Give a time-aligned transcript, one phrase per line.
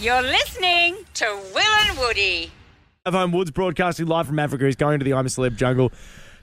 [0.00, 2.52] You're listening to Will and Woody.
[3.04, 4.64] Of Home Woods broadcasting live from Africa.
[4.64, 5.90] He's going to the I'm a Celeb jungle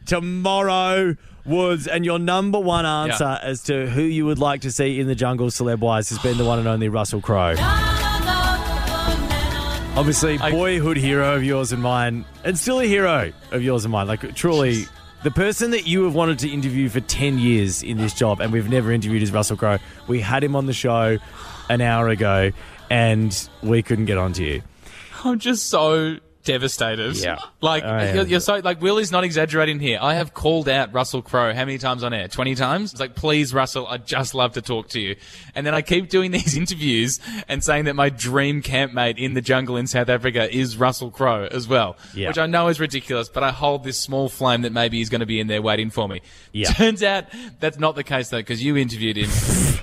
[0.05, 1.15] tomorrow.
[1.45, 5.07] Woods, and your number one answer as to who you would like to see in
[5.07, 7.55] the jungle celeb wise has been the one and only Russell Crowe.
[9.95, 14.07] Obviously, boyhood hero of yours and mine, and still a hero of yours and mine.
[14.07, 14.85] Like, truly,
[15.23, 18.51] the person that you have wanted to interview for 10 years in this job, and
[18.51, 19.77] we've never interviewed is Russell Crowe.
[20.07, 21.19] We had him on the show
[21.69, 22.51] an hour ago,
[22.89, 24.61] and we couldn't get onto you.
[25.23, 27.17] I'm just so devastated.
[27.17, 27.39] Yeah.
[27.59, 28.27] Like, I am.
[28.27, 29.99] you're, so, like, Will is not exaggerating here.
[30.01, 32.27] I have called out Russell Crowe how many times on air?
[32.29, 32.91] 20 times?
[32.93, 35.15] It's like, please, Russell, I'd just love to talk to you.
[35.53, 39.41] And then I keep doing these interviews and saying that my dream campmate in the
[39.41, 41.97] jungle in South Africa is Russell Crowe as well.
[42.13, 42.29] Yeah.
[42.29, 45.19] Which I know is ridiculous, but I hold this small flame that maybe he's going
[45.21, 46.21] to be in there waiting for me.
[46.53, 46.67] Yeah.
[46.71, 47.25] Turns out
[47.59, 49.29] that's not the case though, because you interviewed him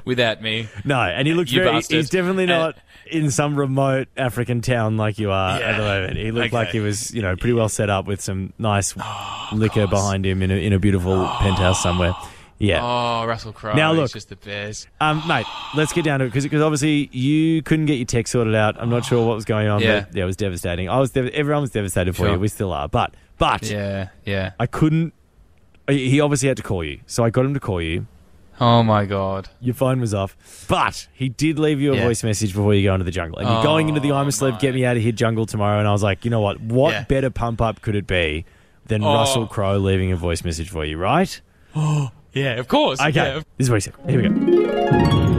[0.04, 0.68] without me.
[0.84, 1.66] No, and he looks very.
[1.70, 1.96] bastard.
[1.96, 2.76] He's definitely And- not
[3.10, 6.16] in some remote African town like you are at the moment.
[6.16, 8.94] He looked like he was, you know, pretty well set up with some nice
[9.52, 12.14] liquor behind him in a, in a beautiful penthouse somewhere.
[12.58, 12.80] Yeah.
[12.80, 13.74] Oh, Russell Crowe.
[13.74, 14.12] Now, look.
[14.12, 14.86] just the best.
[15.00, 18.54] Um, mate, let's get down to it because obviously you couldn't get your tech sorted
[18.54, 18.80] out.
[18.80, 20.00] I'm not sure what was going on, Yeah.
[20.02, 20.88] but yeah, it was devastating.
[20.88, 22.32] I was, dev- everyone was devastated for Sure.
[22.34, 22.38] you.
[22.38, 24.52] We still are, but but Yeah, yeah.
[24.60, 25.12] I couldn't.
[25.88, 28.06] He obviously had to call you, so I got him to call you.
[28.60, 29.48] Oh my god.
[29.60, 30.36] Your phone was off,
[30.68, 32.04] but he did leave you a Yeah.
[32.04, 33.38] voice message before you go into the jungle.
[33.38, 35.78] And you're going into the I'm a Celeb, get me out of here jungle tomorrow.
[35.78, 36.60] And I was like, you know what?
[36.60, 37.04] What Yeah.
[37.08, 38.44] better pump up could it be
[38.86, 39.14] than Oh.
[39.14, 41.40] Russell Crowe leaving a voice message for you, right?
[42.34, 42.98] Yeah, of course.
[42.98, 43.34] Okay, Yeah.
[43.58, 43.92] this is what he said.
[44.08, 44.34] Here we go.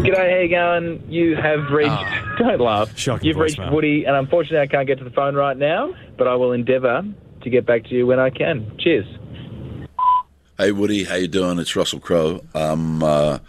[0.03, 1.03] G'day, how you going?
[1.09, 1.89] You have reached.
[1.89, 2.36] Ah.
[2.38, 2.95] Don't laugh.
[2.95, 3.72] Shocking You've reached voicemail.
[3.72, 5.91] Woody, and unfortunately, I can't get to the phone right now.
[6.17, 7.03] But I will endeavour
[7.41, 8.73] to get back to you when I can.
[8.78, 9.06] Cheers.
[10.64, 11.59] Hey Woody, how you doing?
[11.59, 12.42] It's Russell Crowe.
[12.56, 13.39] Um, uh,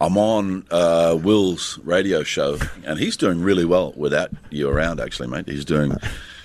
[0.00, 5.00] I'm on uh, Will's radio show, and he's doing really well without you around.
[5.00, 5.96] Actually, mate, he's doing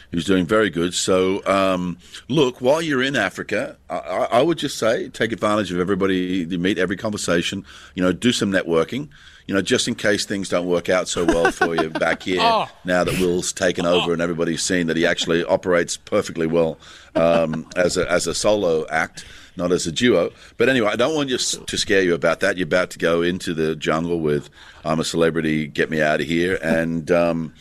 [0.09, 0.95] he's doing very good.
[0.95, 3.99] So, um, look, while you're in Africa, I,
[4.31, 7.63] I would just say take advantage of everybody you meet, every conversation.
[7.93, 9.09] You know, do some networking.
[9.45, 12.41] You know, just in case things don't work out so well for you back here.
[12.41, 12.67] Oh.
[12.83, 16.79] Now that Will's taken over and everybody's seen that he actually operates perfectly well
[17.13, 19.23] um, as a as a solo act
[19.57, 20.31] not as a duo.
[20.57, 22.57] But anyway, I don't want you to scare you about that.
[22.57, 24.49] You're about to go into the jungle with
[24.83, 26.59] I'm a celebrity, get me out of here.
[26.61, 27.53] And, um,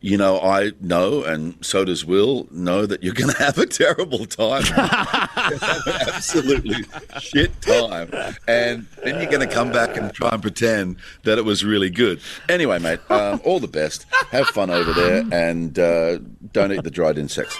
[0.00, 3.66] you know, I know, and so does Will, know that you're going to have a
[3.66, 4.64] terrible time.
[4.64, 6.84] You're gonna have an absolutely
[7.20, 8.10] shit time.
[8.48, 11.90] And then you're going to come back and try and pretend that it was really
[11.90, 12.20] good.
[12.48, 14.06] Anyway, mate, um, all the best.
[14.30, 16.18] Have fun over there and uh,
[16.52, 17.56] don't eat the dried insects.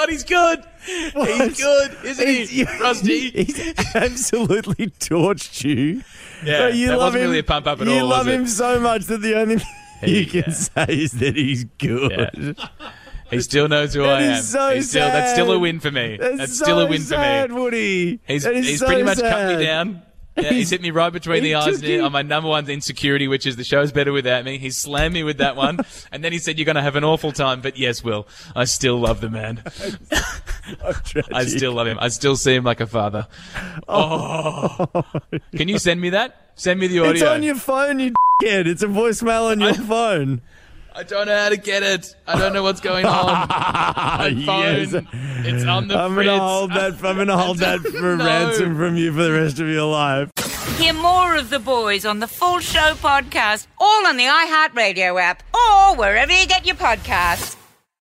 [0.00, 0.64] God, he's good.
[0.86, 3.30] He's good, isn't he, Rusty?
[3.30, 6.02] He's absolutely torched you.
[6.44, 8.34] Yeah, you that love wasn't him, really a pump up at you all, love was
[8.34, 8.40] it?
[8.40, 9.68] him so much that the only thing
[10.02, 10.42] you Yeah.
[10.44, 12.54] can say is that he's good.
[12.58, 12.68] Yeah.
[13.30, 14.32] He still knows who I am.
[14.32, 16.16] is so he's still, that's still a win for me.
[16.18, 17.60] That's, That's, so still a win sad, for me.
[17.62, 18.20] Woody.
[18.26, 20.02] He's, That is he's so pretty much cut me down.
[20.36, 23.46] Yeah, he's hit me right between the eyes you- on my number one insecurity, which
[23.46, 24.58] is the show's better without me.
[24.58, 25.80] He slammed me with that one,
[26.12, 28.64] and then he said, "You're going to have an awful time." But yes, Will, I
[28.64, 29.62] still love the man.
[31.32, 31.98] I still love him.
[32.00, 33.26] I still see him like a father.
[33.88, 35.02] Oh, oh.
[35.56, 36.52] can you send me that?
[36.54, 37.12] Send me the audio.
[37.12, 38.66] It's on your phone, you kid.
[38.66, 40.42] It's a voicemail on your phone.
[41.00, 42.14] I don't know how to get it.
[42.26, 43.48] I don't know what's going on.
[43.48, 44.92] My Yes.
[44.92, 46.26] It's on the I'm fritz.
[46.28, 46.92] gonna hold that.
[47.02, 48.24] I'm gonna hold that for No.
[48.26, 50.28] ransom from you for the rest of your life.
[50.76, 55.42] Hear more of the boys on the Full Show podcast, all on the iHeartRadio app
[55.54, 57.56] or wherever you get your podcasts.